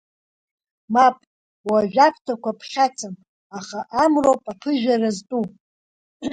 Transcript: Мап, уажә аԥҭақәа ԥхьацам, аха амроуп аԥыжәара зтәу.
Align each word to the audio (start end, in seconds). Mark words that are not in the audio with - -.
Мап, 0.93 1.17
уажә 1.69 1.97
аԥҭақәа 2.05 2.51
ԥхьацам, 2.59 3.15
аха 3.57 3.79
амроуп 4.03 4.43
аԥыжәара 4.51 5.09
зтәу. 5.17 5.43